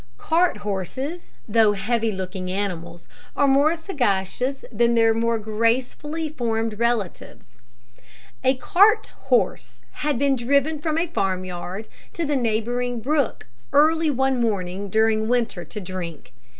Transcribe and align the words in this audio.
Cart 0.17 0.57
horses, 0.65 1.33
though 1.47 1.73
heavy 1.73 2.11
looking 2.11 2.49
animals, 2.49 3.07
are 3.37 3.47
more 3.47 3.75
sagacious 3.75 4.65
that 4.71 4.95
their 4.95 5.13
more 5.13 5.37
gracefully 5.37 6.27
formed 6.27 6.79
relatives. 6.79 7.61
A 8.43 8.55
cart 8.55 9.11
horse 9.29 9.85
had 10.01 10.17
been 10.17 10.35
driven 10.35 10.79
from 10.79 10.97
a 10.97 11.05
farmyard 11.05 11.87
to 12.13 12.25
the 12.25 12.35
neighbouring 12.35 12.99
brook 12.99 13.45
early 13.73 14.09
one 14.09 14.41
morning 14.41 14.89
during 14.89 15.27
winter 15.27 15.63
to 15.65 15.79
drink. 15.79 16.33